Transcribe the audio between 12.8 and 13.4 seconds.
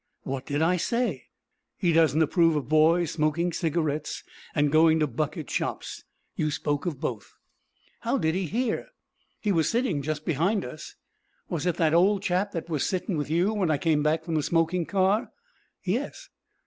sittin' with